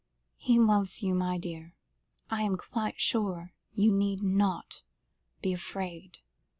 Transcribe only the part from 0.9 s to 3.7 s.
you, my dear. I am quite sure